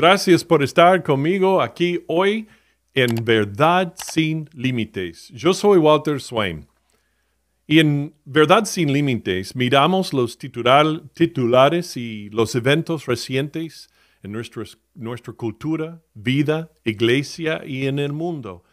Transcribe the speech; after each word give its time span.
Gracias 0.00 0.42
por 0.42 0.62
estar 0.62 1.02
conmigo 1.02 1.60
aquí 1.60 2.02
hoy 2.06 2.48
en 2.94 3.22
Verdad 3.22 3.92
sin 4.02 4.48
Límites. 4.54 5.28
Yo 5.28 5.52
soy 5.52 5.76
Walter 5.76 6.22
Swain. 6.22 6.66
Y 7.66 7.80
en 7.80 8.14
Verdad 8.24 8.64
sin 8.64 8.94
Límites 8.94 9.54
miramos 9.54 10.14
los 10.14 10.38
titulares 10.38 11.98
y 11.98 12.30
los 12.30 12.54
eventos 12.54 13.04
recientes 13.04 13.90
en 14.22 14.32
nuestra 14.94 15.34
cultura, 15.34 16.00
vida, 16.14 16.70
iglesia 16.82 17.60
y 17.66 17.86
en 17.86 17.98
el 17.98 18.14
mundo. 18.14 18.64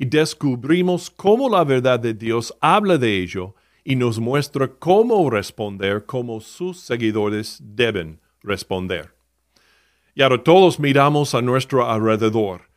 Y 0.00 0.06
descubrimos 0.06 1.10
cómo 1.10 1.48
la 1.48 1.62
verdad 1.62 2.00
de 2.00 2.12
Dios 2.12 2.52
habla 2.60 2.98
de 2.98 3.22
ello 3.22 3.54
y 3.84 3.94
nos 3.94 4.18
muestra 4.18 4.66
cómo 4.66 5.30
responder, 5.30 6.06
cómo 6.06 6.40
sus 6.40 6.80
seguidores 6.80 7.60
deben 7.62 8.18
responder. 8.42 9.21
Y 10.14 10.22
ahora 10.22 10.42
todos 10.42 10.78
miramos 10.78 11.34
a 11.34 11.42
nuestro 11.42 11.88
alrededor, 11.88 12.68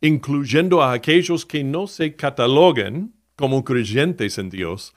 incluyendo 0.00 0.82
a 0.82 0.92
aquellos 0.92 1.44
que 1.44 1.64
no 1.64 1.86
se 1.86 2.14
cataloguen 2.14 3.14
como 3.36 3.64
creyentes 3.64 4.38
en 4.38 4.50
Dios. 4.50 4.94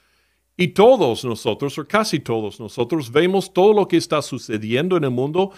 Y 0.55 0.69
todos 0.69 1.23
nosotros, 1.23 1.77
o 1.77 1.87
casi 1.87 2.19
todos 2.19 2.59
nosotros, 2.59 3.11
vemos 3.11 3.53
todo 3.53 3.73
lo 3.73 3.87
que 3.87 3.97
está 3.97 4.21
sucediendo 4.21 4.97
en 4.97 5.03
el 5.03 5.11
mundo 5.11 5.51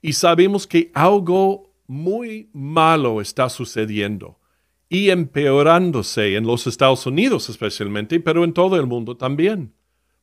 y 0.00 0.12
sabemos 0.12 0.66
que 0.66 0.90
algo 0.94 1.72
muy 1.86 2.50
malo 2.52 3.20
está 3.20 3.48
sucediendo 3.48 4.38
y 4.88 5.10
empeorándose 5.10 6.36
en 6.36 6.46
los 6.46 6.66
Estados 6.66 7.06
Unidos 7.06 7.48
especialmente, 7.48 8.20
pero 8.20 8.44
en 8.44 8.52
todo 8.52 8.76
el 8.76 8.86
mundo 8.86 9.16
también. 9.16 9.74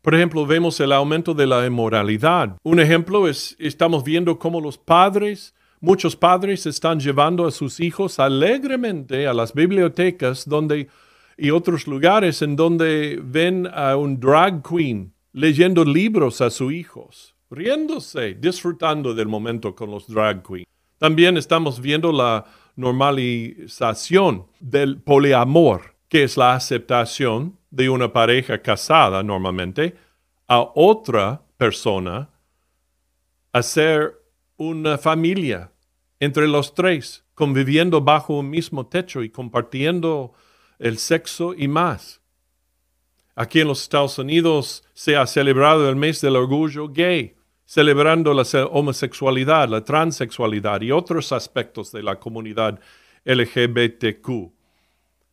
Por 0.05 0.13
ejemplo, 0.13 0.45
vemos 0.45 0.79
el 0.81 0.91
aumento 0.91 1.33
de 1.33 1.47
la 1.47 1.65
inmoralidad. 1.65 2.57
Un 2.61 2.79
ejemplo 2.79 3.27
es, 3.27 3.55
estamos 3.57 4.03
viendo 4.03 4.37
cómo 4.37 4.61
los 4.61 4.77
padres, 4.77 5.55
muchos 5.79 6.15
padres 6.15 6.67
están 6.67 6.99
llevando 6.99 7.47
a 7.47 7.51
sus 7.51 7.79
hijos 7.79 8.19
alegremente 8.19 9.25
a 9.25 9.33
las 9.33 9.51
bibliotecas 9.51 10.47
donde, 10.47 10.89
y 11.39 11.49
otros 11.49 11.87
lugares 11.87 12.43
en 12.43 12.55
donde 12.55 13.19
ven 13.19 13.67
a 13.73 13.95
un 13.95 14.19
drag 14.19 14.61
queen 14.61 15.11
leyendo 15.33 15.83
libros 15.83 16.39
a 16.39 16.51
sus 16.51 16.71
hijos, 16.71 17.33
riéndose, 17.49 18.35
disfrutando 18.35 19.15
del 19.15 19.27
momento 19.27 19.73
con 19.73 19.89
los 19.89 20.07
drag 20.07 20.43
queens. 20.43 20.67
También 20.99 21.35
estamos 21.35 21.81
viendo 21.81 22.11
la 22.11 22.45
normalización 22.75 24.45
del 24.59 25.01
poliamor, 25.01 25.95
que 26.07 26.25
es 26.25 26.37
la 26.37 26.53
aceptación 26.53 27.57
de 27.75 27.89
una 27.89 28.13
pareja 28.13 28.61
casada 28.61 29.21
normalmente 29.21 29.95
a 30.47 30.71
otra 30.75 31.41
persona 31.57 32.29
a 33.51 33.61
ser 33.61 34.13
una 34.55 34.97
familia 34.97 35.71
entre 36.21 36.47
los 36.47 36.73
tres, 36.73 37.25
conviviendo 37.33 37.99
bajo 37.99 38.37
un 38.39 38.49
mismo 38.49 38.87
techo 38.87 39.23
y 39.23 39.29
compartiendo 39.29 40.33
el 40.79 40.97
sexo 40.97 41.53
y 41.53 41.67
más. 41.67 42.21
Aquí 43.35 43.59
en 43.59 43.67
los 43.67 43.81
Estados 43.81 44.17
Unidos 44.17 44.85
se 44.93 45.17
ha 45.17 45.27
celebrado 45.27 45.89
el 45.89 45.97
mes 45.97 46.21
del 46.21 46.37
orgullo 46.37 46.87
gay 46.87 47.35
celebrando 47.65 48.33
la 48.33 48.43
homosexualidad, 48.71 49.67
la 49.67 49.83
transexualidad 49.83 50.81
y 50.81 50.91
otros 50.91 51.31
aspectos 51.33 51.91
de 51.91 52.03
la 52.03 52.19
comunidad 52.19 52.79
LGBTQ. 53.25 54.53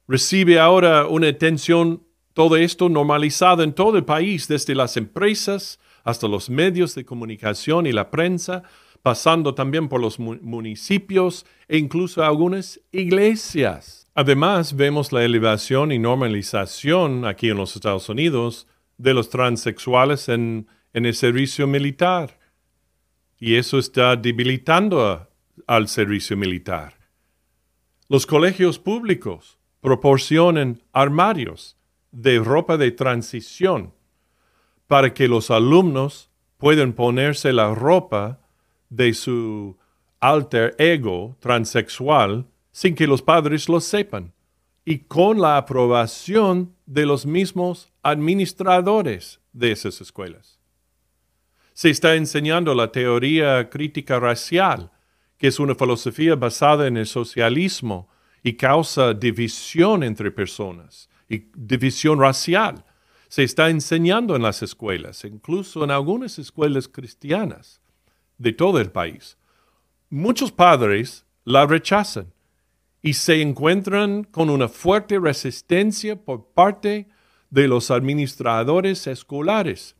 Recibe 0.08 0.58
ahora 0.58 1.06
una 1.06 1.28
atención 1.28 2.02
todo 2.34 2.56
esto 2.56 2.88
normalizado 2.88 3.62
en 3.62 3.72
todo 3.72 3.96
el 3.98 4.04
país, 4.04 4.48
desde 4.48 4.74
las 4.74 4.96
empresas 4.96 5.78
hasta 6.04 6.28
los 6.28 6.50
medios 6.50 6.94
de 6.94 7.04
comunicación 7.04 7.86
y 7.86 7.92
la 7.92 8.10
prensa, 8.10 8.62
pasando 9.02 9.54
también 9.54 9.88
por 9.88 10.00
los 10.00 10.18
municipios 10.18 11.44
e 11.68 11.78
incluso 11.78 12.24
algunas 12.24 12.80
iglesias. 12.92 14.06
Además, 14.14 14.76
vemos 14.76 15.12
la 15.12 15.24
elevación 15.24 15.92
y 15.92 15.98
normalización 15.98 17.24
aquí 17.24 17.48
en 17.48 17.56
los 17.56 17.74
Estados 17.74 18.08
Unidos 18.08 18.66
de 18.98 19.14
los 19.14 19.30
transexuales 19.30 20.28
en 20.28 20.66
el 20.92 21.14
servicio 21.14 21.66
militar. 21.66 22.38
Y 23.38 23.56
eso 23.56 23.78
está 23.78 24.14
debilitando 24.14 25.28
al 25.66 25.88
servicio 25.88 26.36
militar. 26.36 26.94
Los 28.08 28.26
colegios 28.26 28.78
públicos 28.78 29.58
proporcionan 29.80 30.82
armarios 30.92 31.76
de 32.12 32.38
ropa 32.38 32.76
de 32.76 32.92
transición 32.92 33.92
para 34.86 35.14
que 35.14 35.26
los 35.26 35.50
alumnos 35.50 36.30
puedan 36.58 36.92
ponerse 36.92 37.52
la 37.52 37.74
ropa 37.74 38.40
de 38.90 39.14
su 39.14 39.78
alter 40.20 40.76
ego 40.78 41.36
transexual 41.40 42.46
sin 42.70 42.94
que 42.94 43.06
los 43.06 43.22
padres 43.22 43.68
lo 43.68 43.80
sepan 43.80 44.32
y 44.84 44.98
con 44.98 45.40
la 45.40 45.56
aprobación 45.56 46.74
de 46.86 47.06
los 47.06 47.24
mismos 47.24 47.90
administradores 48.02 49.40
de 49.52 49.72
esas 49.72 50.00
escuelas. 50.00 50.58
Se 51.72 51.88
está 51.88 52.14
enseñando 52.14 52.74
la 52.74 52.92
teoría 52.92 53.70
crítica 53.70 54.20
racial, 54.20 54.90
que 55.38 55.46
es 55.48 55.58
una 55.58 55.74
filosofía 55.74 56.34
basada 56.34 56.86
en 56.86 56.98
el 56.98 57.06
socialismo 57.06 58.08
y 58.42 58.54
causa 58.54 59.14
división 59.14 60.02
entre 60.02 60.30
personas 60.30 61.08
y 61.32 61.50
división 61.56 62.20
racial. 62.20 62.84
Se 63.28 63.42
está 63.42 63.70
enseñando 63.70 64.36
en 64.36 64.42
las 64.42 64.62
escuelas, 64.62 65.24
incluso 65.24 65.82
en 65.82 65.90
algunas 65.90 66.38
escuelas 66.38 66.88
cristianas 66.88 67.80
de 68.36 68.52
todo 68.52 68.78
el 68.78 68.90
país. 68.90 69.38
Muchos 70.10 70.52
padres 70.52 71.24
la 71.44 71.66
rechazan 71.66 72.34
y 73.00 73.14
se 73.14 73.40
encuentran 73.40 74.24
con 74.24 74.50
una 74.50 74.68
fuerte 74.68 75.18
resistencia 75.18 76.16
por 76.16 76.48
parte 76.52 77.08
de 77.48 77.66
los 77.66 77.90
administradores 77.90 79.06
escolares 79.06 79.96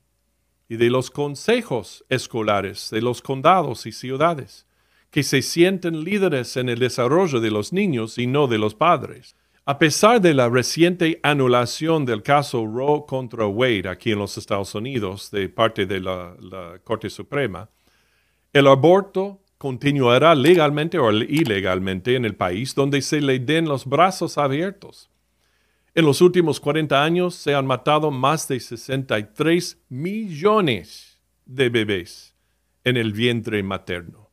y 0.68 0.76
de 0.76 0.90
los 0.90 1.10
consejos 1.10 2.04
escolares 2.10 2.90
de 2.90 3.00
los 3.00 3.22
condados 3.22 3.86
y 3.86 3.92
ciudades, 3.92 4.66
que 5.10 5.22
se 5.22 5.40
sienten 5.40 6.04
líderes 6.04 6.56
en 6.56 6.68
el 6.68 6.78
desarrollo 6.78 7.40
de 7.40 7.50
los 7.50 7.72
niños 7.72 8.18
y 8.18 8.26
no 8.26 8.46
de 8.46 8.58
los 8.58 8.74
padres. 8.74 9.34
A 9.64 9.78
pesar 9.78 10.20
de 10.20 10.34
la 10.34 10.48
reciente 10.48 11.20
anulación 11.22 12.04
del 12.04 12.22
caso 12.22 12.66
Roe 12.66 13.04
contra 13.06 13.46
Wade 13.46 13.88
aquí 13.88 14.10
en 14.10 14.18
los 14.18 14.36
Estados 14.36 14.74
Unidos 14.74 15.30
de 15.30 15.48
parte 15.48 15.86
de 15.86 16.00
la, 16.00 16.34
Corte 16.82 17.08
Suprema, 17.08 17.70
el 18.52 18.66
aborto 18.66 19.40
continuará 19.58 20.34
legalmente 20.34 20.98
o 20.98 21.12
ilegalmente 21.12 22.16
en 22.16 22.24
el 22.24 22.34
país 22.34 22.74
donde 22.74 23.00
se 23.02 23.20
le 23.20 23.38
den 23.38 23.66
los 23.66 23.86
brazos 23.86 24.36
abiertos 24.36 25.12
en 25.94 26.06
los 26.06 26.22
últimos 26.22 26.58
40 26.58 27.04
años 27.04 27.34
se 27.34 27.54
han 27.54 27.66
matado 27.66 28.10
más 28.10 28.48
de 28.48 28.60
63 28.60 29.78
millones 29.90 31.20
de 31.44 31.68
bebés 31.68 32.34
en 32.82 32.96
el 32.96 33.12
vientre 33.12 33.62
materno. 33.62 34.30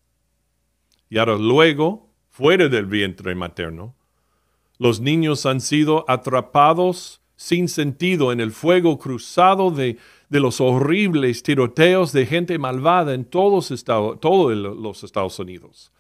Y 1.10 1.18
ahora 1.18 1.36
luego, 1.36 2.14
fuera 2.30 2.70
del 2.70 2.86
vientre 2.86 3.36
materno, 3.36 3.96
los 4.80 5.02
niños 5.02 5.46
han 5.46 5.62
sido 5.62 6.06
atrapados 6.08 7.22
sin 7.36 7.68
sentido 7.70 8.32
en 8.32 8.40
el 8.40 8.52
fuego 8.52 8.98
cruzado 8.98 9.72
de, 9.72 9.98
los 10.30 10.62
horribles 10.62 11.44
tiroteos 11.44 12.12
de 12.12 12.26
gente 12.26 12.58
malvada 12.58 13.14
en 13.14 13.26
todos, 13.26 13.74
todos 13.86 14.58
los 14.58 15.04
Estados 15.04 15.40
Unidos. 15.40 15.92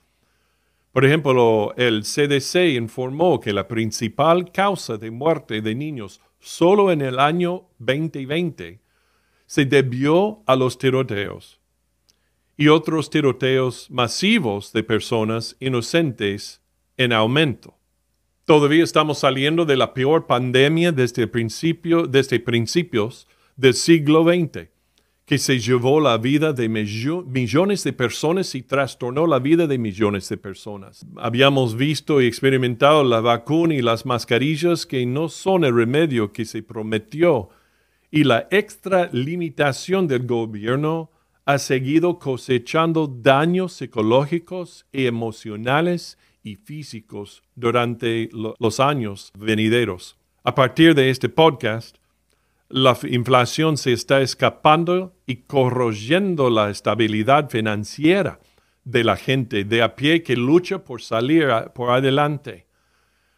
Por 0.91 1.05
ejemplo, 1.05 1.73
el 1.77 2.03
CDC 2.03 2.75
informó 2.75 3.39
que 3.39 3.53
la 3.53 3.67
principal 3.67 4.51
causa 4.51 4.97
de 4.97 5.11
muerte 5.11 5.61
de 5.61 5.75
niños 5.75 6.21
solo 6.39 6.91
en 6.91 7.01
el 7.01 7.19
año 7.19 7.67
2020 7.79 8.79
se 9.45 9.65
debió 9.65 10.41
a 10.45 10.55
los 10.55 10.77
tiroteos 10.77 11.59
y 12.55 12.67
otros 12.67 13.09
tiroteos 13.09 13.89
masivos 13.89 14.73
de 14.73 14.83
personas 14.83 15.55
inocentes 15.59 16.61
en 16.97 17.13
aumento. 17.13 17.78
Todavía 18.49 18.83
estamos 18.83 19.19
saliendo 19.19 19.63
de 19.63 19.77
la 19.77 19.93
peor 19.93 20.25
pandemia 20.25 20.91
desde, 20.91 21.27
principios 21.27 22.09
del 23.55 23.73
siglo 23.75 24.23
XX 24.23 24.69
que 25.23 25.37
se 25.37 25.59
llevó 25.59 25.99
la 25.99 26.17
vida 26.17 26.51
de 26.51 26.67
millones 26.67 27.83
de 27.83 27.93
personas 27.93 28.55
y 28.55 28.63
trastornó 28.63 29.27
la 29.27 29.37
vida 29.37 29.67
de 29.67 29.77
millones 29.77 30.27
de 30.29 30.37
personas. 30.37 31.05
Habíamos 31.17 31.75
visto 31.75 32.21
y 32.21 32.25
experimentado 32.25 33.03
la 33.03 33.21
vacuna 33.21 33.75
y 33.75 33.83
las 33.83 34.07
mascarillas 34.07 34.87
que 34.87 35.05
no 35.05 35.29
son 35.29 35.63
el 35.63 35.75
remedio 35.75 36.33
que 36.33 36.43
se 36.45 36.63
prometió 36.63 37.49
y 38.09 38.23
la 38.23 38.47
extra 38.49 39.11
limitación 39.13 40.07
del 40.07 40.25
gobierno 40.25 41.11
ha 41.45 41.59
seguido 41.59 42.17
cosechando 42.17 43.05
daños 43.05 43.73
psicológicos 43.73 44.87
y 44.91 45.05
emocionales 45.05 46.17
y 46.43 46.55
físicos 46.55 47.43
durante 47.55 48.29
los 48.31 48.79
años 48.79 49.31
venideros. 49.37 50.17
A 50.43 50.55
partir 50.55 50.95
de 50.95 51.09
este 51.09 51.29
podcast, 51.29 51.97
la 52.69 52.97
inflación 53.09 53.77
se 53.77 53.93
está 53.93 54.21
escapando 54.21 55.15
y 55.25 55.37
corroyendo 55.37 56.49
la 56.49 56.69
estabilidad 56.69 57.49
financiera 57.49 58.39
de 58.83 59.03
la 59.03 59.15
gente 59.15 59.63
de 59.63 59.81
a 59.81 59.95
pie 59.95 60.23
que 60.23 60.35
lucha 60.35 60.83
por 60.83 61.01
salir 61.01 61.47
por 61.73 61.91
adelante, 61.91 62.67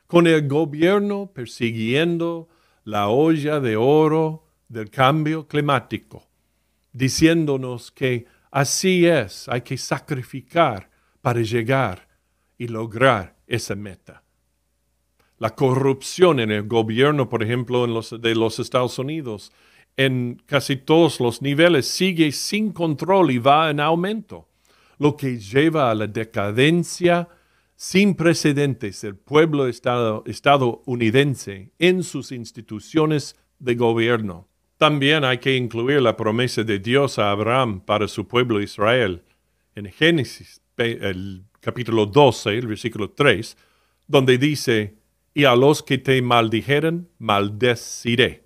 con 0.07 0.27
el 0.27 0.47
gobierno 0.47 1.31
persiguiendo 1.33 2.50
la 2.83 3.07
olla 3.07 3.59
de 3.59 3.77
oro 3.77 4.45
del 4.68 4.89
cambio 4.89 5.47
climático, 5.47 6.27
diciéndonos 6.94 7.92
que 7.92 8.25
así 8.51 9.06
es, 9.06 9.47
hay 9.50 9.62
que 9.62 9.77
sacrificar 9.77 10.89
para 11.21 11.42
llegar 11.42 12.10
y 12.61 12.67
lograr 12.67 13.35
esa 13.47 13.73
meta. 13.73 14.21
La 15.39 15.55
corrupción 15.55 16.39
en 16.39 16.51
el 16.51 16.67
gobierno, 16.67 17.27
por 17.27 17.41
ejemplo, 17.41 17.85
en 17.85 17.95
los, 17.95 18.21
de 18.21 18.35
los 18.35 18.59
Estados 18.59 18.99
Unidos, 18.99 19.51
en 19.97 20.39
casi 20.45 20.75
todos 20.75 21.19
los 21.19 21.41
niveles, 21.41 21.87
sigue 21.87 22.31
sin 22.31 22.71
control 22.71 23.31
y 23.31 23.39
va 23.39 23.71
en 23.71 23.79
aumento 23.79 24.47
lo 24.99 25.17
que 25.17 25.39
lleva 25.39 25.89
a 25.89 25.95
la 25.95 26.05
decadencia 26.05 27.29
sin 27.75 28.13
precedentes 28.13 29.01
del 29.01 29.15
pueblo 29.15 29.67
estado, 29.67 30.23
estadounidense 30.27 31.71
en 31.79 32.03
sus 32.03 32.31
instituciones 32.31 33.35
de 33.57 33.73
gobierno. 33.73 34.47
También 34.77 35.23
hay 35.23 35.39
que 35.39 35.55
incluir 35.55 35.99
la 35.99 36.15
promesa 36.15 36.63
de 36.63 36.77
Dios 36.77 37.17
a 37.17 37.31
Abraham 37.31 37.81
para 37.81 38.07
su 38.07 38.27
pueblo 38.27 38.61
Israel. 38.61 39.23
En 39.73 39.91
Génesis, 39.91 40.61
el 40.77 41.45
capítulo 41.61 42.07
12, 42.07 42.57
el 42.57 42.67
versículo 42.67 43.11
3, 43.11 43.55
donde 44.07 44.37
dice, 44.37 44.97
y 45.33 45.45
a 45.45 45.55
los 45.55 45.83
que 45.83 45.97
te 45.97 46.21
maldijeren, 46.21 47.07
maldeciré. 47.19 48.43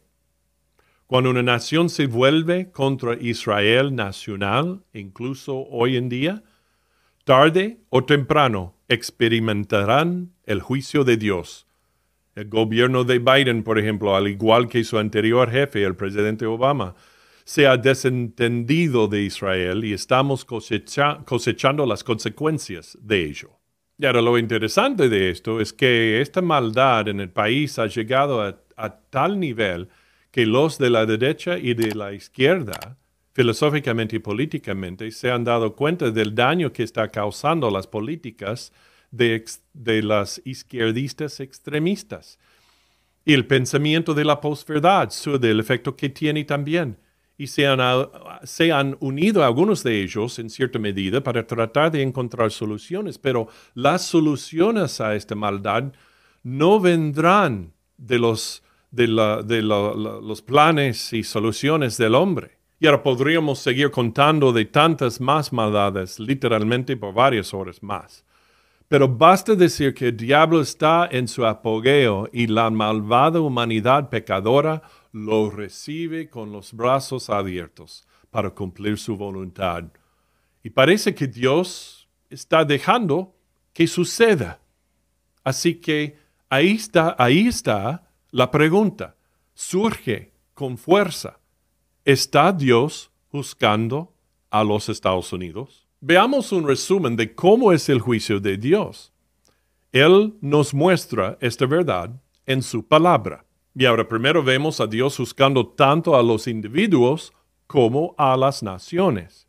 Cuando 1.07 1.29
una 1.29 1.44
nación 1.44 1.89
se 1.89 2.07
vuelve 2.07 2.71
contra 2.71 3.15
Israel 3.15 3.95
nacional, 3.95 4.83
incluso 4.94 5.65
hoy 5.69 5.97
en 5.97 6.09
día, 6.09 6.44
tarde 7.23 7.79
o 7.89 8.03
temprano 8.03 8.75
experimentarán 8.88 10.33
el 10.45 10.62
juicio 10.62 11.03
de 11.03 11.17
Dios. 11.17 11.67
El 12.35 12.50
gobierno 12.50 13.03
de 13.03 13.19
Biden, 13.19 13.63
por 13.63 13.79
ejemplo, 13.79 14.15
al 14.15 14.27
igual 14.27 14.67
que 14.67 14.83
su 14.83 14.97
anterior 14.97 15.50
jefe, 15.50 15.83
el 15.83 15.95
presidente 15.95 16.45
Obama, 16.45 16.95
se 17.45 17.68
ha 17.68 17.77
desentendido 17.77 19.07
de 19.07 19.21
Israel 19.21 19.86
y 19.86 19.94
estamos 19.94 20.44
cosechando 20.44 21.86
las 21.86 22.03
consecuencias 22.03 22.97
de 23.01 23.24
ello. 23.24 23.51
Y 23.97 24.06
ahora 24.06 24.21
lo 24.21 24.38
interesante 24.38 25.07
de 25.07 25.30
esto 25.30 25.62
es 25.62 25.71
que 25.71 26.19
esta 26.19 26.42
maldad 26.42 27.07
en 27.07 27.21
el 27.21 27.30
país 27.30 27.80
ha 27.80 27.88
llegado 27.88 28.42
a 28.42 29.00
tal 29.09 29.39
nivel 29.39 29.88
que 30.36 30.45
los 30.45 30.77
de 30.77 30.89
la 30.89 31.06
derecha 31.06 31.57
y 31.57 31.74
de 31.75 31.95
la 31.95 32.12
izquierda, 32.12 32.97
filosóficamente 33.31 34.18
y 34.18 34.19
políticamente, 34.19 35.09
se 35.12 35.31
han 35.31 35.45
dado 35.45 35.77
cuenta 35.77 36.12
del 36.12 36.36
daño 36.36 36.74
que 36.74 36.83
está 36.83 37.07
causando 37.07 37.71
las 37.71 37.88
políticas 37.88 38.74
de, 39.12 39.45
las 40.03 40.41
izquierdistas 40.44 41.39
extremistas. 41.39 42.38
Y 43.24 43.33
el 43.33 43.48
pensamiento 43.48 44.13
de 44.13 44.25
la 44.25 44.41
posverdad, 44.41 45.09
del 45.39 45.62
efecto 45.62 45.95
que 45.95 46.09
tiene 46.09 46.44
también. 46.44 46.98
Y 47.38 47.48
se 47.48 47.68
han, 47.68 47.80
se 48.44 48.72
han 48.72 48.96
unido 49.00 49.44
algunos 49.44 49.84
de 49.84 50.02
ellos 50.02 50.40
en 50.40 50.50
cierta 50.50 50.80
medida 50.80 51.22
para 51.22 51.46
tratar 51.46 51.92
de 51.92 52.02
encontrar 52.02 52.52
soluciones, 52.52 53.18
pero 53.18 53.50
las 53.74 54.04
soluciones 54.06 55.02
a 55.02 55.16
esta 55.16 55.36
maldad 55.36 55.92
no 56.44 56.80
vendrán 56.80 57.74
de 57.98 58.20
los 58.20 58.64
de, 58.96 59.62
los 59.62 60.42
planes 60.42 61.14
y 61.14 61.24
soluciones 61.24 61.98
del 61.98 62.16
hombre. 62.16 62.58
Y 62.80 62.88
ahora 62.88 63.04
podríamos 63.04 63.60
seguir 63.60 63.92
contando 63.92 64.52
de 64.52 64.66
tantas 64.66 65.20
más 65.20 65.52
maldades, 65.52 66.20
literalmente 66.20 66.98
por 66.98 67.14
varias 67.14 67.54
horas 67.54 67.82
más. 67.82 68.24
Pero 68.88 69.08
basta 69.08 69.56
decir 69.56 69.94
que 69.94 70.10
el 70.10 70.18
diablo 70.18 70.62
está 70.62 71.08
en 71.12 71.28
su 71.28 71.46
apogeo 71.46 72.30
y 72.32 72.48
la 72.48 72.70
malvada 72.70 73.40
humanidad 73.42 74.10
pecadora 74.10 74.82
lo 75.12 75.50
recibe 75.50 76.30
con 76.30 76.52
los 76.52 76.74
brazos 76.74 77.30
abiertos 77.30 78.06
para 78.30 78.52
cumplir 78.52 78.98
su 78.98 79.18
voluntad. 79.18 79.86
Y 80.62 80.70
parece 80.70 81.16
que 81.16 81.28
Dios 81.28 82.08
está 82.30 82.64
dejando 82.64 83.36
que 83.74 83.88
suceda. 83.88 84.60
Así 85.44 85.76
que 85.76 86.18
ahí 86.50 86.74
está, 86.74 87.16
ahí 87.18 87.48
está 87.48 88.08
la 88.32 88.52
pregunta 88.52 89.16
surge 89.56 90.34
con 90.54 90.78
fuerza. 90.78 91.40
¿Está 92.04 92.52
Dios 92.52 93.10
buscando 93.32 94.14
a 94.52 94.64
los 94.64 94.90
Estados 94.90 95.34
Unidos? 95.34 95.85
Veamos 96.01 96.51
un 96.51 96.68
resumen 96.68 97.15
de 97.15 97.33
cómo 97.33 97.71
es 97.71 97.89
el 97.89 98.00
juicio 98.00 98.39
de 98.39 98.57
Dios. 98.57 99.13
Él 99.92 100.36
nos 100.42 100.74
muestra 100.74 101.38
esta 101.39 101.65
verdad 101.65 102.21
en 102.45 102.62
su 102.62 102.86
palabra. 102.86 103.45
Y 103.74 103.86
ahora 103.86 104.07
primero 104.07 104.44
vemos 104.44 104.80
a 104.80 104.88
Dios 104.88 105.18
buscando 105.18 105.68
tanto 105.68 106.15
a 106.15 106.24
los 106.24 106.47
individuos 106.47 107.33
como 107.68 108.13
a 108.18 108.36
las 108.38 108.62
naciones. 108.62 109.47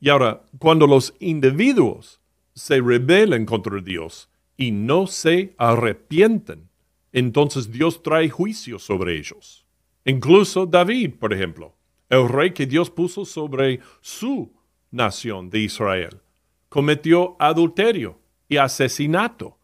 Y 0.00 0.08
ahora, 0.08 0.42
cuando 0.58 0.86
los 0.86 1.14
individuos 1.20 2.20
se 2.54 2.80
rebelen 2.80 3.46
contra 3.46 3.80
Dios 3.80 4.28
y 4.56 4.70
no 4.70 5.06
se 5.06 5.54
arrepienten, 5.58 6.68
entonces 7.12 7.70
Dios 7.70 8.02
trae 8.02 8.28
juicio 8.28 8.78
sobre 8.78 9.16
ellos. 9.18 9.66
Incluso 10.04 10.66
David, 10.66 11.14
por 11.18 11.32
ejemplo, 11.32 11.74
el 12.08 12.28
rey 12.28 12.52
que 12.52 12.66
Dios 12.66 12.90
puso 12.90 13.24
sobre 13.24 13.80
su 14.00 14.52
nación 14.96 15.50
de 15.50 15.60
Israel, 15.60 16.20
cometió 16.68 17.36
adulterio 17.38 18.18
y 18.48 18.56
asesinato. 18.56 19.58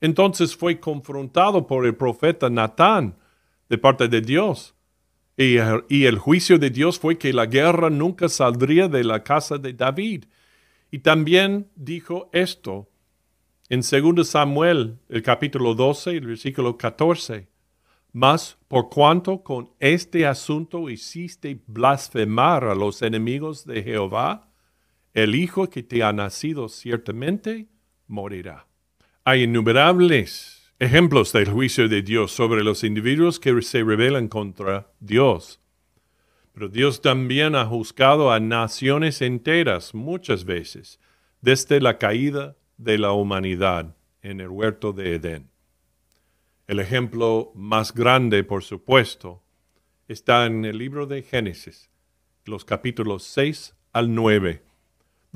Entonces 0.00 0.54
fue 0.54 0.78
confrontado 0.78 1.66
por 1.66 1.86
el 1.86 1.94
profeta 1.94 2.50
Natán 2.50 3.16
de 3.68 3.78
parte 3.78 4.08
de 4.08 4.20
Dios. 4.20 4.74
Y, 5.36 5.56
el 6.04 6.18
juicio 6.18 6.58
de 6.58 6.70
Dios 6.70 6.98
fue 6.98 7.18
que 7.18 7.32
la 7.32 7.46
guerra 7.46 7.90
nunca 7.90 8.28
saldría 8.28 8.88
de 8.88 9.04
la 9.04 9.22
casa 9.22 9.58
de 9.58 9.74
David. 9.74 10.24
Y 10.90 11.00
también 11.00 11.68
dijo 11.74 12.30
esto 12.32 12.88
en 13.68 13.80
2 13.80 14.26
Samuel, 14.26 14.98
el 15.08 15.22
capítulo 15.22 15.74
12, 15.74 16.10
el 16.12 16.26
versículo 16.26 16.78
14, 16.78 17.48
mas 18.12 18.56
por 18.68 18.88
cuanto 18.88 19.42
con 19.42 19.70
este 19.78 20.24
asunto 20.24 20.88
hiciste 20.88 21.60
blasfemar 21.66 22.64
a 22.64 22.74
los 22.74 23.02
enemigos 23.02 23.66
de 23.66 23.82
Jehová, 23.82 24.48
el 25.16 25.34
hijo 25.34 25.70
que 25.70 25.82
te 25.82 26.02
ha 26.02 26.12
nacido 26.12 26.68
ciertamente 26.68 27.68
morirá. 28.06 28.66
Hay 29.24 29.44
innumerables 29.44 30.70
ejemplos 30.78 31.32
del 31.32 31.48
juicio 31.48 31.88
de 31.88 32.02
Dios 32.02 32.32
sobre 32.32 32.62
los 32.62 32.84
individuos 32.84 33.40
que 33.40 33.62
se 33.62 33.82
rebelan 33.82 34.28
contra 34.28 34.92
Dios. 35.00 35.58
Pero 36.52 36.68
Dios 36.68 37.00
también 37.00 37.54
ha 37.54 37.64
juzgado 37.64 38.30
a 38.30 38.40
naciones 38.40 39.22
enteras 39.22 39.94
muchas 39.94 40.44
veces, 40.44 41.00
desde 41.40 41.80
la 41.80 41.96
caída 41.96 42.54
de 42.76 42.98
la 42.98 43.12
humanidad 43.12 43.96
en 44.20 44.42
el 44.42 44.48
huerto 44.48 44.92
de 44.92 45.14
Edén. 45.14 45.48
El 46.66 46.78
ejemplo 46.78 47.52
más 47.54 47.94
grande, 47.94 48.44
por 48.44 48.62
supuesto, 48.62 49.42
está 50.08 50.44
en 50.44 50.66
el 50.66 50.76
libro 50.76 51.06
de 51.06 51.22
Génesis, 51.22 51.88
los 52.44 52.66
capítulos 52.66 53.22
6 53.22 53.74
al 53.94 54.14
9, 54.14 54.65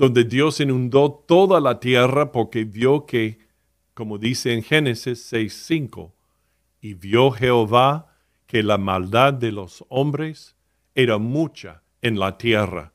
donde 0.01 0.23
Dios 0.23 0.59
inundó 0.59 1.11
toda 1.11 1.61
la 1.61 1.79
tierra 1.79 2.31
porque 2.31 2.63
vio 2.63 3.05
que, 3.05 3.37
como 3.93 4.17
dice 4.17 4.51
en 4.51 4.63
Génesis 4.63 5.31
6.5, 5.31 6.11
y 6.81 6.95
vio 6.95 7.29
Jehová 7.29 8.07
que 8.47 8.63
la 8.63 8.79
maldad 8.79 9.31
de 9.31 9.51
los 9.51 9.85
hombres 9.89 10.55
era 10.95 11.19
mucha 11.19 11.83
en 12.01 12.17
la 12.17 12.39
tierra, 12.39 12.93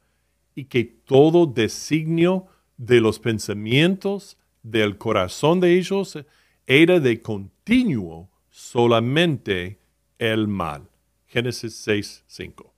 y 0.57 0.65
que 0.65 0.83
todo 0.83 1.47
designio 1.47 2.47
de 2.77 3.01
los 3.01 3.21
pensamientos 3.21 4.37
del 4.65 4.99
corazón 4.99 5.61
de 5.61 5.79
ellos 5.79 6.19
era 6.67 6.99
de 6.99 7.23
continuo 7.23 8.33
solamente 8.51 9.79
el 10.19 10.49
mal. 10.49 10.91
Génesis 11.29 11.77
6, 11.77 12.25
5. 12.27 12.75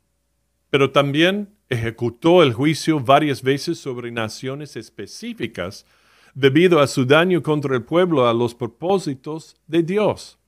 Pero 0.68 0.92
también 0.92 1.56
ejecutó 1.68 2.42
el 2.42 2.52
juicio 2.52 3.00
varias 3.00 3.42
veces 3.42 3.78
sobre 3.78 4.10
naciones 4.10 4.76
específicas 4.76 5.86
debido 6.34 6.80
a 6.80 6.86
su 6.86 7.04
daño 7.04 7.42
contra 7.42 7.74
el 7.74 7.82
pueblo 7.82 8.28
a 8.28 8.34
los 8.34 8.54
propósitos 8.54 9.56
de 9.66 9.82
Dios. 9.82 10.38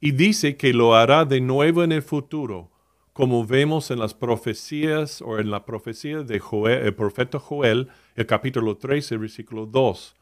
Y 0.00 0.12
dice 0.12 0.56
que 0.56 0.72
lo 0.72 0.94
hará 0.94 1.24
de 1.24 1.40
nuevo 1.40 1.82
en 1.82 1.92
el 1.92 2.02
futuro 2.02 2.72
como 3.12 3.46
vemos 3.46 3.90
en 3.90 3.98
las 3.98 4.14
profecías 4.14 5.20
o 5.20 5.38
en 5.38 5.50
la 5.50 5.66
profecía 5.66 6.22
de 6.22 6.38
Joel, 6.38 6.86
el 6.86 6.94
profeta 6.94 7.38
Joel, 7.38 7.88
el 8.14 8.26
capítulo 8.26 8.78
13, 8.78 9.18
versículo 9.18 9.66
2, 9.66 10.16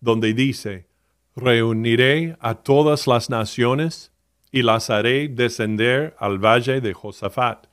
donde 0.00 0.32
dice, 0.32 0.86
reuniré 1.34 2.36
a 2.40 2.54
todas 2.54 3.08
las 3.08 3.30
naciones 3.30 4.12
y 4.52 4.62
las 4.62 4.90
haré 4.90 5.28
descender 5.28 6.14
al 6.18 6.38
valle 6.38 6.80
de 6.80 6.94
Josafat, 6.94 7.66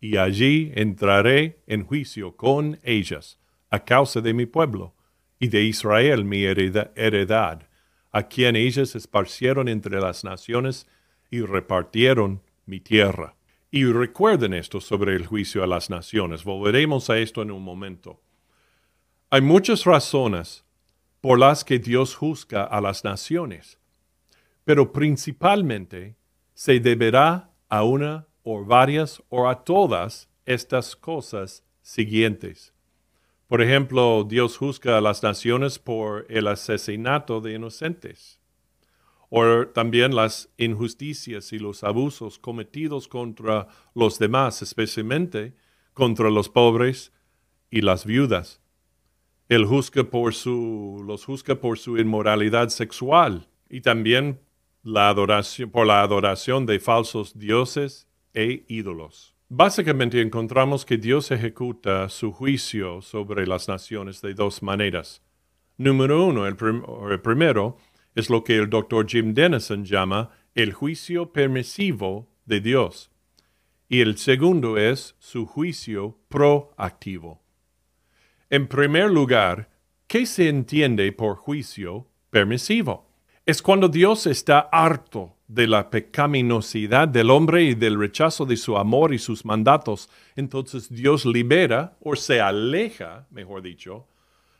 y 0.00 0.16
allí 0.16 0.72
entraré 0.74 1.62
en 1.66 1.84
juicio 1.84 2.36
con 2.36 2.78
ellas, 2.82 3.38
a 3.70 3.84
causa 3.84 4.20
de 4.20 4.34
mi 4.34 4.46
pueblo 4.46 4.94
y 5.38 5.48
de 5.48 5.62
Israel 5.62 6.24
mi 6.24 6.44
heredad, 6.44 7.68
a 8.12 8.22
quien 8.28 8.56
ellos 8.56 8.94
esparcieron 8.94 9.68
entre 9.68 10.00
las 10.00 10.24
naciones 10.24 10.86
y 11.30 11.40
repartieron 11.40 12.42
mi 12.64 12.80
tierra. 12.80 13.34
Y 13.70 13.84
recuerden 13.84 14.54
esto 14.54 14.80
sobre 14.80 15.14
el 15.16 15.26
juicio 15.26 15.62
a 15.62 15.66
las 15.66 15.90
naciones. 15.90 16.44
Volveremos 16.44 17.10
a 17.10 17.18
esto 17.18 17.42
en 17.42 17.50
un 17.50 17.62
momento. 17.62 18.22
Hay 19.28 19.40
muchas 19.40 19.84
razones 19.84 20.64
por 21.20 21.38
las 21.38 21.64
que 21.64 21.78
Dios 21.78 22.14
juzga 22.14 22.64
a 22.64 22.80
las 22.80 23.04
naciones, 23.04 23.78
pero 24.64 24.92
principalmente 24.92 26.16
se 26.54 26.80
deberá 26.80 27.50
a 27.68 27.82
una 27.82 28.28
o 28.48 28.64
varias 28.64 29.20
o 29.28 29.48
a 29.48 29.64
todas 29.64 30.28
estas 30.44 30.94
cosas 30.94 31.64
siguientes. 31.82 32.72
Por 33.48 33.60
ejemplo, 33.60 34.22
Dios 34.22 34.56
juzga 34.56 34.96
a 34.96 35.00
las 35.00 35.24
naciones 35.24 35.80
por 35.80 36.26
el 36.28 36.46
asesinato 36.46 37.40
de 37.40 37.54
inocentes, 37.54 38.38
o 39.30 39.66
también 39.74 40.14
las 40.14 40.48
injusticias 40.58 41.52
y 41.52 41.58
los 41.58 41.82
abusos 41.82 42.38
cometidos 42.38 43.08
contra 43.08 43.66
los 43.96 44.20
demás, 44.20 44.62
especialmente 44.62 45.56
contra 45.92 46.30
los 46.30 46.48
pobres 46.48 47.12
y 47.68 47.80
las 47.80 48.06
viudas. 48.06 48.62
Él 49.48 49.64
juzga 49.64 50.04
por 50.04 50.34
su, 50.34 51.02
los 51.04 51.24
juzga 51.24 51.56
por 51.56 51.80
su 51.80 51.98
inmoralidad 51.98 52.68
sexual 52.68 53.48
y 53.68 53.80
también 53.80 54.38
la 54.84 55.08
adoración, 55.08 55.68
por 55.68 55.84
la 55.84 56.02
adoración 56.02 56.64
de 56.64 56.78
falsos 56.78 57.36
dioses 57.36 58.06
e 58.36 58.64
ídolos. 58.68 59.34
Básicamente 59.48 60.20
encontramos 60.20 60.84
que 60.84 60.98
Dios 60.98 61.30
ejecuta 61.30 62.08
su 62.08 62.32
juicio 62.32 63.00
sobre 63.00 63.46
las 63.46 63.66
naciones 63.66 64.20
de 64.20 64.34
dos 64.34 64.62
maneras. 64.62 65.22
Número 65.78 66.24
uno, 66.24 66.46
el, 66.46 66.56
primero, 66.56 67.76
es 68.14 68.28
lo 68.28 68.44
que 68.44 68.56
el 68.56 68.68
doctor 68.68 69.06
Jim 69.08 69.34
Dennison 69.34 69.84
llama 69.84 70.30
el 70.54 70.72
juicio 70.72 71.32
permisivo 71.32 72.28
de 72.44 72.60
Dios. 72.60 73.10
Y 73.88 74.00
el 74.00 74.18
segundo 74.18 74.76
es 74.78 75.14
su 75.18 75.46
juicio 75.46 76.18
proactivo. 76.28 77.42
En 78.50 78.66
primer 78.66 79.10
lugar, 79.10 79.70
¿qué 80.06 80.26
se 80.26 80.48
entiende 80.48 81.10
por 81.12 81.36
juicio 81.36 82.08
permisivo? 82.30 83.08
Es 83.44 83.62
cuando 83.62 83.88
Dios 83.88 84.26
está 84.26 84.58
harto 84.72 85.35
de 85.48 85.66
la 85.66 85.90
pecaminosidad 85.90 87.06
del 87.08 87.30
hombre 87.30 87.64
y 87.64 87.74
del 87.74 87.98
rechazo 87.98 88.44
de 88.44 88.56
su 88.56 88.76
amor 88.76 89.14
y 89.14 89.18
sus 89.18 89.44
mandatos, 89.44 90.10
entonces 90.34 90.88
Dios 90.88 91.24
libera 91.24 91.96
o 92.00 92.16
se 92.16 92.40
aleja, 92.40 93.26
mejor 93.30 93.62
dicho, 93.62 94.06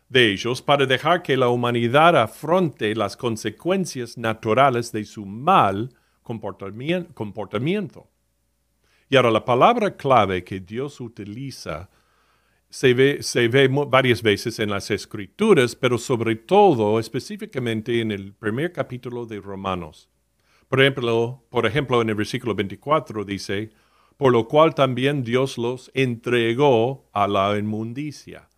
de 0.08 0.32
ellos 0.32 0.62
para 0.62 0.86
dejar 0.86 1.22
que 1.22 1.36
la 1.36 1.48
humanidad 1.48 2.16
afronte 2.16 2.94
las 2.94 3.16
consecuencias 3.16 4.16
naturales 4.16 4.92
de 4.92 5.04
su 5.04 5.26
mal 5.26 5.92
comportamiento. 6.22 8.08
Y 9.08 9.16
ahora 9.16 9.30
la 9.30 9.44
palabra 9.44 9.96
clave 9.96 10.44
que 10.44 10.60
Dios 10.60 11.00
utiliza 11.00 11.90
se 12.68 12.94
ve, 12.94 13.22
se 13.22 13.48
ve 13.48 13.68
varias 13.68 14.22
veces 14.22 14.58
en 14.58 14.70
las 14.70 14.90
escrituras, 14.90 15.74
pero 15.76 15.98
sobre 15.98 16.36
todo 16.36 16.98
específicamente 16.98 18.00
en 18.00 18.10
el 18.10 18.32
primer 18.32 18.72
capítulo 18.72 19.24
de 19.24 19.40
Romanos. 19.40 20.08
Por 20.68 20.80
ejemplo, 20.80 21.44
por 21.50 21.66
ejemplo, 21.66 22.02
en 22.02 22.08
el 22.08 22.14
versículo 22.14 22.54
24 22.54 23.24
dice, 23.24 23.70
por 24.16 24.32
lo 24.32 24.48
cual 24.48 24.74
también 24.74 25.22
Dios 25.22 25.58
los 25.58 25.90
entregó 25.94 27.08
a 27.12 27.28
la 27.28 27.56
inmundicia. 27.58 28.48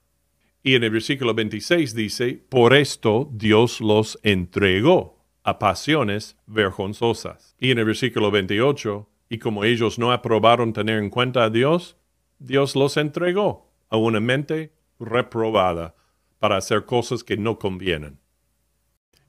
Y 0.62 0.74
en 0.74 0.84
el 0.84 0.90
versículo 0.90 1.34
26 1.34 1.94
dice, 1.94 2.44
por 2.48 2.74
esto 2.74 3.28
Dios 3.32 3.80
los 3.80 4.18
entregó 4.22 5.18
a 5.42 5.58
pasiones 5.58 6.36
vergonzosas. 6.46 7.56
Y 7.58 7.70
en 7.70 7.78
el 7.78 7.86
versículo 7.86 8.30
28, 8.30 9.08
y 9.28 9.38
como 9.38 9.64
ellos 9.64 9.98
no 9.98 10.12
aprobaron 10.12 10.72
tener 10.72 11.02
en 11.02 11.10
cuenta 11.10 11.44
a 11.44 11.50
Dios, 11.50 11.96
Dios 12.38 12.76
los 12.76 12.96
entregó 12.96 13.70
a 13.88 13.96
una 13.96 14.20
mente 14.20 14.72
reprobada 14.98 15.94
para 16.38 16.56
hacer 16.56 16.84
cosas 16.84 17.24
que 17.24 17.36
no 17.36 17.58
convienen. 17.58 18.18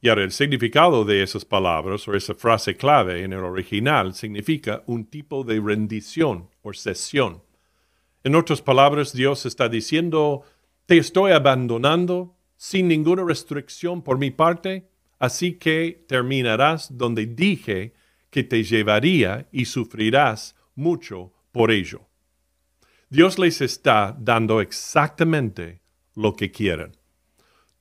Y 0.02 0.08
ahora 0.08 0.24
el 0.24 0.32
significado 0.32 1.04
de 1.04 1.24
esas 1.24 1.44
palabras 1.44 2.08
o 2.08 2.16
esa 2.16 2.34
frase 2.34 2.78
clave 2.78 3.24
en 3.24 3.34
el 3.34 3.40
original 3.40 4.14
significa 4.14 4.82
un 4.86 5.06
tipo 5.06 5.44
de 5.44 5.60
rendición 5.60 6.50
o 6.62 6.74
cesión. 6.74 7.44
En 8.24 8.36
otras 8.36 8.62
palabras, 8.62 9.12
Dios 9.14 9.46
está 9.46 9.68
diciendo, 9.68 10.44
te 10.86 10.98
estoy 10.98 11.34
abandonando 11.34 12.38
sin 12.56 12.88
ninguna 12.88 13.26
restricción 13.26 14.02
por 14.02 14.18
mi 14.18 14.32
parte, 14.32 14.90
así 15.20 15.54
que 15.54 16.06
terminarás 16.08 16.98
donde 16.98 17.26
dije 17.26 17.94
que 18.30 18.44
te 18.44 18.64
llevaría 18.64 19.48
y 19.52 19.66
sufrirás 19.66 20.56
mucho 20.76 21.34
por 21.52 21.72
ello. 21.72 22.08
Dios 23.10 23.38
les 23.38 23.60
está 23.60 24.16
dando 24.18 24.62
exactamente 24.62 25.82
lo 26.16 26.36
que 26.36 26.52
quieren 26.52 26.99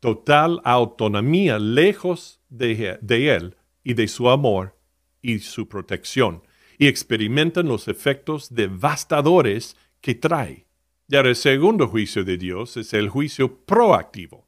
total 0.00 0.60
autonomía 0.64 1.58
lejos 1.58 2.40
de, 2.48 2.98
Él 3.08 3.56
y 3.82 3.94
de 3.94 4.08
su 4.08 4.30
amor 4.30 4.76
y 5.20 5.40
su 5.40 5.68
protección, 5.68 6.42
y 6.78 6.86
experimentan 6.86 7.66
los 7.66 7.88
efectos 7.88 8.54
devastadores 8.54 9.76
que 10.00 10.14
trae. 10.14 10.66
Y 11.08 11.16
ahora 11.16 11.30
el 11.30 11.36
segundo 11.36 11.88
juicio 11.88 12.22
de 12.22 12.36
Dios 12.36 12.76
es 12.76 12.92
el 12.92 13.08
juicio 13.08 13.64
proactivo. 13.64 14.46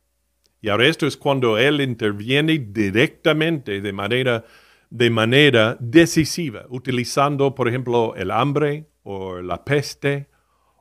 Y 0.61 0.69
ahora 0.69 0.87
esto 0.87 1.07
es 1.07 1.17
cuando 1.17 1.59
Él 1.59 1.81
interviene 1.81 2.59
directamente 2.59 3.81
de 3.81 3.93
manera, 3.93 4.45
de 4.91 5.11
manera 5.11 5.77
decisiva, 5.81 6.67
utilizando, 6.69 7.55
por 7.55 7.67
ejemplo, 7.67 8.15
el 8.15 8.31
hambre 8.31 8.91
o 9.03 9.41
la 9.41 9.65
peste 9.65 10.29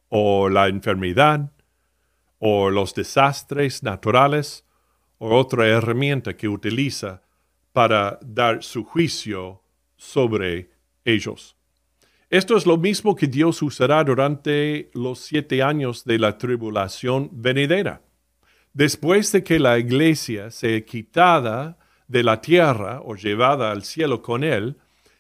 o 0.10 0.50
la 0.50 0.68
enfermedad 0.68 1.52
o 2.40 2.70
los 2.70 2.96
desastres 2.96 3.84
naturales 3.84 4.66
o 5.18 5.36
otra 5.36 5.68
herramienta 5.68 6.36
que 6.36 6.48
utiliza 6.48 7.22
para 7.74 8.18
dar 8.22 8.64
su 8.64 8.84
juicio 8.84 9.62
sobre 9.98 10.72
ellos. 11.06 11.56
Esto 12.30 12.56
es 12.56 12.66
lo 12.66 12.78
mismo 12.78 13.16
que 13.16 13.28
Dios 13.28 13.62
usará 13.62 14.04
durante 14.04 14.90
los 14.94 15.20
siete 15.20 15.62
años 15.62 16.06
de 16.06 16.20
la 16.20 16.38
tribulación 16.38 17.30
venidera. 17.32 18.02
Después 18.74 19.32
de 19.32 19.44
que 19.44 19.60
la 19.60 19.80
iglesia 19.80 20.52
sea 20.52 20.80
quitada 20.86 21.78
de 22.08 22.24
la 22.24 22.40
tierra 22.40 23.02
o 23.04 23.16
llevada 23.16 23.72
al 23.72 23.84
cielo 23.84 24.22
con 24.22 24.44
él, 24.44 24.78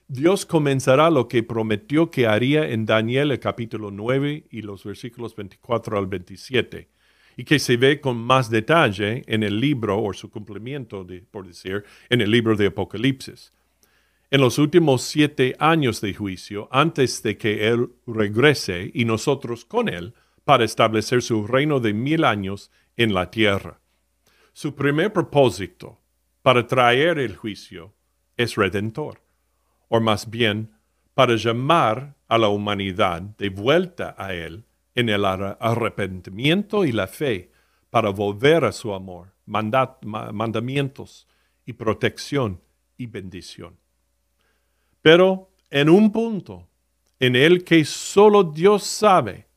Dios 0.08 0.46
comenzará 0.46 1.10
lo 1.10 1.28
que 1.28 1.44
prometió 1.44 2.10
que 2.10 2.28
haría 2.28 2.70
en 2.70 2.86
Daniel 2.86 3.32
el 3.32 3.40
capítulo 3.40 3.92
9 3.92 4.46
y 4.50 4.62
los 4.62 4.84
versículos 4.84 5.36
24 5.36 5.98
al 5.98 6.08
27 6.08 6.90
y 7.40 7.46
que 7.46 7.58
se 7.58 7.78
ve 7.78 8.02
con 8.02 8.18
más 8.18 8.50
detalle 8.50 9.24
en 9.26 9.44
el 9.44 9.62
libro, 9.62 10.04
o 10.04 10.12
su 10.12 10.30
cumplimiento, 10.30 11.08
por 11.32 11.48
decir, 11.48 11.86
en 12.10 12.20
el 12.20 12.30
libro 12.30 12.58
de 12.58 12.68
Apocalipsis. 12.68 13.54
En 14.30 14.42
los 14.42 14.58
últimos 14.58 15.04
siete 15.04 15.56
años 15.58 16.02
de 16.02 16.14
juicio, 16.14 16.68
antes 16.70 17.24
de 17.24 17.38
que 17.38 17.70
Él 17.70 17.92
regrese 18.06 18.92
y 18.94 19.06
nosotros 19.06 19.64
con 19.64 19.88
Él, 19.88 20.14
para 20.44 20.66
establecer 20.66 21.22
su 21.22 21.48
reino 21.48 21.80
de 21.80 21.94
mil 21.94 22.26
años 22.26 22.72
en 22.98 23.14
la 23.14 23.32
tierra. 23.32 23.80
Su 24.52 24.76
primer 24.76 25.14
propósito 25.14 25.98
para 26.42 26.68
traer 26.68 27.20
el 27.20 27.38
juicio 27.38 27.94
es 28.36 28.56
redentor, 28.56 29.22
o 29.88 30.02
más 30.02 30.30
bien 30.30 30.74
para 31.14 31.38
llamar 31.38 32.18
a 32.28 32.38
la 32.38 32.50
humanidad 32.50 33.22
de 33.22 33.48
vuelta 33.48 34.14
a 34.18 34.34
Él 34.34 34.66
en 35.00 35.10
el 35.10 35.26
arrepentimiento 35.26 36.86
y 36.86 36.92
la 36.92 37.08
fe 37.08 37.52
para 37.90 38.10
volver 38.10 38.66
a 38.66 38.72
su 38.72 38.94
amor, 38.94 39.34
mandamientos 39.46 41.28
y 41.66 41.74
protección 41.74 42.62
y 42.98 43.08
bendición. 43.08 43.78
Pero 45.02 45.50
en 45.70 45.90
un 45.90 46.12
punto 46.12 46.68
en 47.20 47.36
el 47.36 47.64
que 47.64 47.84
solo 47.86 48.44
Dios 48.44 48.84
sabe, 48.84 49.48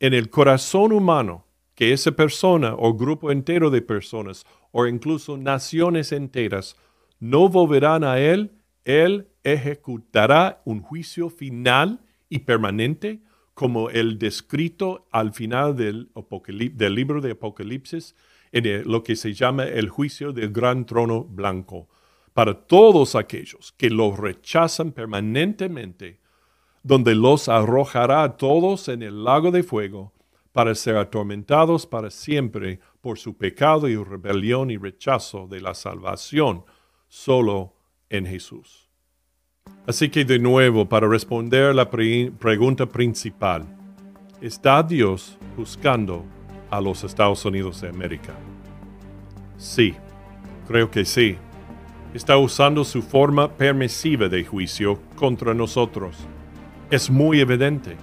en 0.00 0.14
el 0.14 0.30
corazón 0.30 0.92
humano, 0.92 1.46
que 1.74 1.92
esa 1.92 2.12
persona 2.12 2.74
o 2.76 2.94
grupo 2.94 3.30
entero 3.30 3.70
de 3.70 3.82
personas 3.82 4.44
o 4.72 4.86
incluso 4.86 5.36
naciones 5.36 6.12
enteras 6.12 6.76
no 7.18 7.48
volverán 7.48 8.04
a 8.04 8.18
Él, 8.18 8.52
Él 8.84 9.28
ejecutará 9.44 10.60
un 10.64 10.82
juicio 10.82 11.30
final 11.30 12.00
y 12.28 12.40
permanente 12.40 13.20
como 13.54 13.90
el 13.90 14.18
descrito 14.18 15.06
al 15.10 15.32
final 15.32 15.76
del, 15.76 16.10
del 16.74 16.94
libro 16.94 17.20
de 17.20 17.32
Apocalipsis, 17.32 18.14
en 18.52 18.90
lo 18.90 19.02
que 19.02 19.16
se 19.16 19.32
llama 19.32 19.64
el 19.64 19.88
juicio 19.88 20.32
del 20.32 20.52
gran 20.52 20.84
trono 20.84 21.24
blanco, 21.24 21.88
para 22.34 22.54
todos 22.54 23.14
aquellos 23.14 23.72
que 23.72 23.90
lo 23.90 24.16
rechazan 24.16 24.92
permanentemente, 24.92 26.20
donde 26.82 27.14
los 27.14 27.48
arrojará 27.48 28.22
a 28.22 28.36
todos 28.36 28.88
en 28.88 29.02
el 29.02 29.24
lago 29.24 29.50
de 29.50 29.62
fuego 29.62 30.12
para 30.52 30.74
ser 30.74 30.96
atormentados 30.96 31.86
para 31.86 32.10
siempre 32.10 32.80
por 33.00 33.18
su 33.18 33.36
pecado 33.36 33.88
y 33.88 33.96
rebelión 33.96 34.70
y 34.70 34.76
rechazo 34.76 35.46
de 35.46 35.60
la 35.60 35.74
salvación 35.74 36.64
solo 37.08 37.74
en 38.10 38.26
Jesús. 38.26 38.81
Así 39.86 40.08
que 40.08 40.24
de 40.24 40.38
nuevo, 40.38 40.88
para 40.88 41.08
responder 41.08 41.74
la 41.74 41.90
pregunta 41.90 42.86
principal, 42.86 43.66
¿está 44.40 44.80
Dios 44.82 45.36
buscando 45.56 46.24
a 46.70 46.80
los 46.80 47.02
Estados 47.02 47.44
Unidos 47.44 47.80
de 47.80 47.88
América? 47.88 48.32
Sí, 49.56 49.94
creo 50.68 50.88
que 50.88 51.04
sí. 51.04 51.36
Está 52.14 52.36
usando 52.36 52.84
su 52.84 53.02
forma 53.02 53.50
permisiva 53.50 54.28
de 54.28 54.44
juicio 54.44 55.00
contra 55.16 55.52
nosotros. 55.52 56.16
Es 56.90 57.10
muy 57.10 57.40
evidente. 57.40 57.96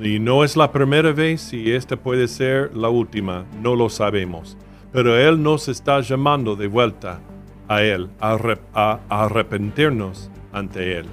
Y 0.00 0.18
no 0.18 0.42
es 0.42 0.56
la 0.56 0.72
primera 0.72 1.12
vez 1.12 1.52
y 1.52 1.70
esta 1.70 1.96
puede 1.96 2.28
ser 2.28 2.74
la 2.74 2.88
última, 2.88 3.44
no 3.62 3.76
lo 3.76 3.90
sabemos. 3.90 4.56
Pero 4.90 5.18
Él 5.18 5.42
nos 5.42 5.68
está 5.68 6.00
llamando 6.00 6.56
de 6.56 6.66
vuelta 6.66 7.20
a 7.68 7.82
Él, 7.82 8.08
a, 8.20 9.00
arrepentirnos 9.08 10.30
ante 10.54 10.98
Él. 10.98 11.06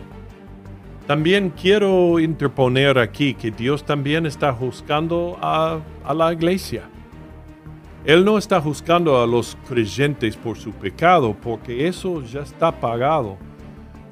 También 1.07 1.50
quiero 1.50 2.19
interponer 2.19 2.98
aquí 2.98 3.33
que 3.33 3.51
Dios 3.51 3.83
también 3.83 4.25
está 4.25 4.53
juzgando 4.53 5.38
a, 5.41 5.79
a 6.05 6.13
la 6.13 6.31
iglesia. 6.31 6.83
Él 8.05 8.24
no 8.24 8.38
está 8.38 8.62
juzgando 8.62 9.21
a 9.21 9.27
los 9.27 9.57
creyentes 9.67 10.38
por 10.38 10.57
su 10.57 10.71
pecado, 10.71 11.36
porque 11.39 11.88
eso 11.88 12.24
ya 12.24 12.41
está 12.41 12.71
pagado 12.71 13.38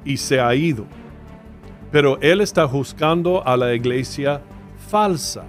y 0.04 0.16
se 0.16 0.40
ha 0.40 0.54
ido. 0.54 0.84
Pero 1.90 2.18
Él 2.20 2.40
está 2.40 2.68
juzgando 2.68 3.46
a 3.46 3.56
la 3.56 3.74
iglesia 3.74 4.42
falsa. 4.88 5.44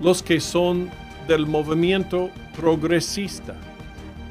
Los 0.00 0.22
que 0.22 0.40
son 0.40 0.88
del 1.28 1.46
movimiento 1.46 2.30
progresista 2.58 3.54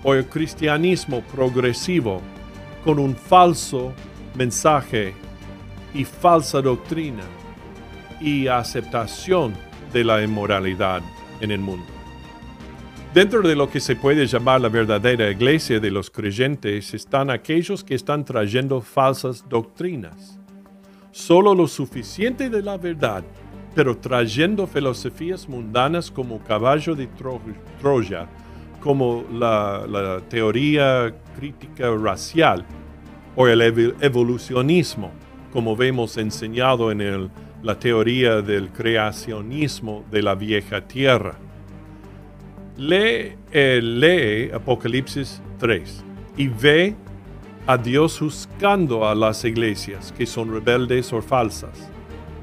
o 0.03 0.13
el 0.13 0.25
cristianismo 0.25 1.21
progresivo 1.33 2.21
con 2.83 2.99
un 2.99 3.15
falso 3.15 3.93
mensaje 4.35 5.13
y 5.93 6.05
falsa 6.05 6.61
doctrina 6.61 7.23
y 8.21 8.47
aceptación 8.47 9.53
de 9.93 10.03
la 10.03 10.21
inmoralidad 10.21 11.01
en 11.41 11.51
el 11.51 11.59
mundo. 11.59 11.85
Dentro 13.13 13.41
de 13.41 13.55
lo 13.55 13.69
que 13.69 13.79
se 13.79 13.95
puede 13.95 14.27
llamar 14.27 14.61
la 14.61 14.69
verdadera 14.69 15.31
iglesia 15.31 15.79
de 15.79 15.89
los 15.89 16.11
creyentes 16.11 16.93
están 16.93 17.31
aquellos 17.31 17.83
que 17.83 17.95
están 17.95 18.23
trayendo 18.23 18.81
falsas 18.81 19.43
doctrinas. 19.49 20.39
Solo 21.11 21.55
lo 21.55 21.67
suficiente 21.67 22.51
de 22.51 22.61
la 22.61 22.77
verdad, 22.77 23.23
pero 23.73 23.97
trayendo 23.97 24.67
filosofías 24.67 25.49
mundanas 25.49 26.11
como 26.11 26.43
caballo 26.43 26.93
de 26.93 27.07
Troya 27.81 28.27
como 28.81 29.25
la, 29.31 30.21
teoría 30.29 31.13
crítica 31.37 31.89
racial 31.91 32.65
o 33.35 33.47
el 33.47 33.61
evolucionismo, 34.01 35.11
como 35.51 35.75
vemos 35.75 36.17
enseñado 36.17 36.91
en 36.91 37.29
la 37.61 37.77
teoría 37.77 38.41
del 38.41 38.69
creacionismo 38.69 40.05
de 40.11 40.21
la 40.21 40.35
vieja 40.35 40.81
tierra. 40.81 41.35
Lee, 42.77 43.35
eh, 43.51 43.81
lee 43.83 44.51
Apocalipsis 44.53 45.41
3 45.57 46.03
y 46.37 46.47
ve 46.47 46.95
a 47.67 47.77
Dios 47.77 48.17
juzgando 48.19 49.07
a 49.07 49.13
las 49.13 49.43
iglesias 49.43 50.13
que 50.17 50.25
son 50.25 50.51
rebeldes 50.53 51.11
o 51.13 51.21
falsas, 51.21 51.89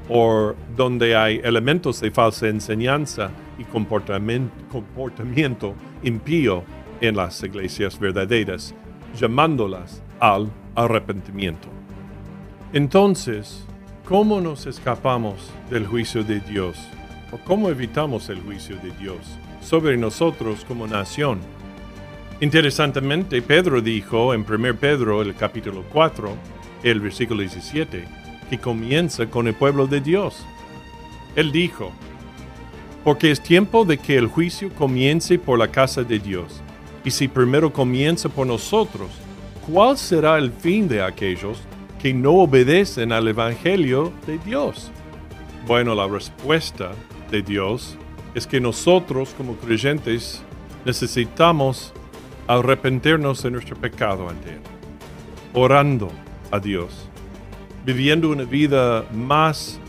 o 0.07 0.53
donde 0.75 1.15
hay 1.15 1.41
elementos 1.43 1.99
de 1.99 2.11
falsa 2.11 2.47
enseñanza 2.47 3.31
y 3.57 3.63
comportamiento, 3.65 5.75
impío 6.03 6.63
en 7.01 7.15
las 7.15 7.41
iglesias 7.43 7.99
verdaderas, 7.99 8.73
llamándolas 9.19 10.01
al 10.19 10.51
arrepentimiento. 10.75 11.69
Entonces, 12.73 13.65
¿cómo 14.05 14.41
nos 14.41 14.65
escapamos 14.65 15.51
del 15.69 15.87
juicio 15.87 16.23
de 16.23 16.39
Dios? 16.39 16.77
¿O 17.31 17.37
cómo 17.37 17.69
evitamos 17.69 18.29
el 18.29 18.39
juicio 18.41 18.77
de 18.77 18.91
Dios 18.91 19.17
sobre 19.61 19.97
nosotros 19.97 20.65
como 20.65 20.87
nación? 20.87 21.39
Interesantemente, 22.39 23.41
Pedro 23.41 23.81
dijo 23.81 24.33
en 24.33 24.45
1 24.47 24.75
Pedro, 24.75 25.23
el 25.23 25.35
capítulo 25.35 25.83
4, 25.91 26.29
el 26.83 26.99
versículo 26.99 27.41
17, 27.41 28.05
que 28.49 28.57
comienza 28.59 29.25
con 29.27 29.47
el 29.47 29.55
pueblo 29.55 29.87
de 29.87 30.01
Dios. 30.01 30.45
Él 31.35 31.51
dijo, 31.51 31.91
porque 33.07 33.31
es 33.31 33.39
tiempo 33.39 33.85
de 33.85 33.97
que 33.97 34.17
el 34.17 34.27
juicio 34.27 34.69
comience 34.75 35.39
por 35.39 35.57
la 35.57 35.69
casa 35.69 36.03
de 36.03 36.19
Dios. 36.19 36.61
Y 37.05 37.11
si 37.11 37.29
primero 37.29 37.71
comienza 37.71 38.27
por 38.27 38.45
nosotros, 38.45 39.09
¿cuál 39.65 39.97
será 39.97 40.37
el 40.37 40.51
fin 40.51 40.89
de 40.89 41.01
aquellos 41.01 41.57
que 42.01 42.13
no 42.13 42.33
obedecen 42.33 43.13
al 43.13 43.25
Evangelio 43.29 44.11
de 44.25 44.37
Dios? 44.39 44.91
Bueno, 45.65 45.95
la 45.95 46.05
respuesta 46.05 46.91
de 47.31 47.41
Dios 47.41 47.97
es 48.35 48.45
que 48.45 48.59
nosotros 48.59 49.33
como 49.37 49.55
creyentes 49.55 50.43
necesitamos 50.83 51.93
arrepentirnos 52.45 53.41
de 53.41 53.51
nuestro 53.51 53.77
pecado 53.77 54.27
ante 54.27 54.49
Él, 54.49 54.61
orando 55.53 56.11
a 56.51 56.59
Dios, 56.59 57.07
viviendo 57.85 58.29
una 58.29 58.43
vida 58.43 59.05
más, 59.13 59.79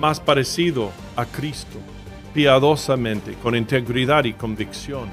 más 0.00 0.18
parecido 0.18 0.90
a 1.14 1.24
Cristo 1.24 1.78
piadosamente, 2.38 3.34
con 3.42 3.56
integridad 3.56 4.22
y 4.24 4.32
convicción. 4.32 5.08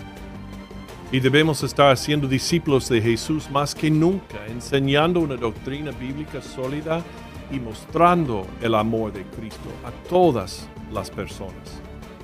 Y 1.12 1.20
debemos 1.20 1.64
estar 1.64 1.98
siendo 1.98 2.28
discípulos 2.28 2.88
de 2.88 3.02
Jesús 3.02 3.50
más 3.50 3.74
que 3.74 3.90
nunca, 3.90 4.46
enseñando 4.46 5.22
una 5.22 5.36
doctrina 5.36 5.90
bíblica 5.90 6.40
sólida 6.40 7.04
y 7.52 7.60
mostrando 7.60 8.46
el 8.62 8.76
amor 8.76 9.12
de 9.12 9.24
Cristo 9.24 9.70
a 9.84 9.92
todas 10.08 10.70
las 10.94 11.10
personas 11.10 11.82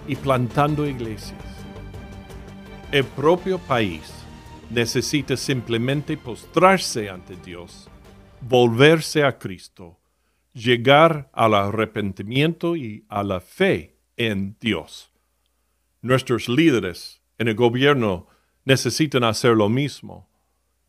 y 0.08 0.16
plantando 0.16 0.86
iglesias. 0.86 1.42
El 2.92 3.06
propio 3.06 3.58
país 3.58 4.04
necesita 4.70 5.36
simplemente 5.36 6.16
postrarse 6.16 7.10
ante 7.10 7.38
Dios, 7.38 7.90
volverse 8.40 9.24
a 9.24 9.40
Cristo, 9.40 10.00
llegar 10.54 11.32
al 11.34 11.56
arrepentimiento 11.56 12.76
y 12.76 13.04
a 13.10 13.24
la 13.24 13.40
fe 13.40 13.90
en 14.28 14.58
Dios. 14.60 15.12
Nuestros 16.02 16.50
líderes 16.50 17.22
en 17.38 17.48
el 17.48 17.56
gobierno 17.56 18.28
necesitan 18.66 19.24
hacer 19.24 19.56
lo 19.56 19.70
mismo, 19.70 20.30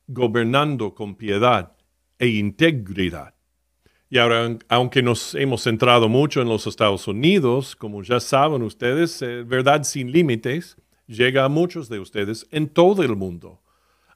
gobernando 0.07 0.95
con 0.95 1.15
piedad 1.15 1.73
e 2.19 2.29
integridad. 2.29 3.35
Y 4.11 4.19
ahora, 4.19 4.59
aunque 4.69 5.03
nos 5.03 5.35
hemos 5.35 5.63
centrado 5.63 6.09
mucho 6.09 6.43
en 6.43 6.49
los 6.49 6.67
Estados 6.67 7.09
Unidos, 7.09 7.75
como 7.75 8.03
ya 8.03 8.21
saben 8.21 8.63
ustedes, 8.63 9.23
eh, 9.23 9.43
verdad 9.43 9.85
sin 9.85 10.13
límites 10.13 10.77
llega 11.07 11.45
a 11.45 11.49
muchos 11.49 11.89
de 11.89 11.99
ustedes 11.99 12.47
en 12.51 12.69
todo 12.69 13.03
el 13.03 13.17
mundo. 13.17 13.63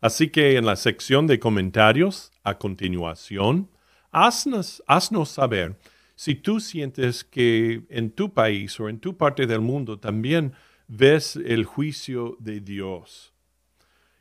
Así 0.00 0.28
que 0.28 0.56
en 0.56 0.66
la 0.66 0.76
sección 0.76 1.26
de 1.26 1.38
comentarios, 1.38 2.30
a 2.44 2.58
continuación, 2.58 3.70
haznos, 4.12 4.82
haznos 4.86 5.30
saber 5.30 5.78
si 6.16 6.34
tú 6.34 6.60
sientes 6.60 7.24
que 7.24 7.82
en 7.90 8.10
tu 8.10 8.32
país 8.32 8.80
o 8.80 8.88
en 8.88 8.98
tu 8.98 9.16
parte 9.16 9.46
del 9.46 9.60
mundo 9.60 10.00
también 10.00 10.54
ves 10.88 11.36
el 11.36 11.64
juicio 11.64 12.36
de 12.40 12.60
Dios. 12.60 13.34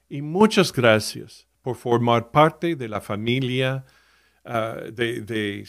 Y 0.09 0.21
muchas 0.21 0.73
gracias 0.73 1.47
por 1.61 1.77
formar 1.77 2.31
parte 2.31 2.75
de 2.75 2.89
la 2.89 2.99
familia 3.01 3.85
ah, 4.43 4.75
de, 4.91 5.21
de, 5.21 5.65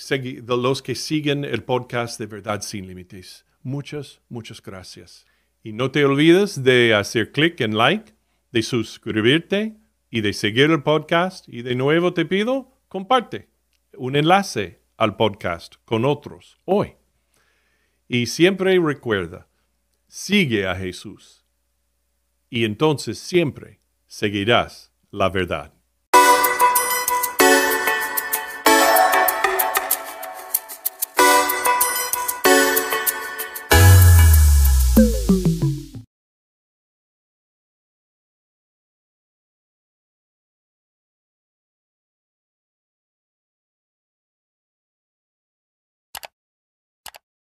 los 0.47 0.83
que 0.83 0.95
siguen 0.97 1.45
el 1.45 1.63
podcast 1.63 2.19
de 2.19 2.27
Verdad 2.27 2.61
Sin 2.61 2.89
Límites. 2.89 3.47
Muchas, 3.63 4.21
muchas 4.29 4.61
gracias. 4.61 5.27
Y 5.63 5.73
no 5.73 5.93
te 5.93 6.05
olvides 6.05 6.63
de 6.65 6.93
hacer 6.95 7.33
clic 7.33 7.61
en 7.61 7.77
like, 7.77 8.15
de 8.51 8.63
suscribirte 8.63 9.77
y 10.11 10.23
de 10.23 10.33
seguir 10.33 10.71
el 10.71 10.83
podcast. 10.83 11.49
Y 11.49 11.63
de 11.63 11.77
nuevo 11.77 12.13
te 12.13 12.27
pido, 12.27 12.73
comparte 12.89 13.49
un 13.97 14.17
enlace 14.17 14.86
al 14.97 15.17
podcast 15.17 15.77
con 15.85 16.05
otros 16.05 16.59
hoy. 16.65 16.95
Y 18.09 18.27
siempre 18.27 18.79
recuerda, 18.79 19.49
sigue 20.09 20.67
a 20.67 20.75
Jesús 20.75 21.45
y 22.49 22.65
entonces 22.65 23.19
siempre 23.19 23.81
seguirás 24.07 24.93
la 25.11 25.29
verdad. 25.29 25.76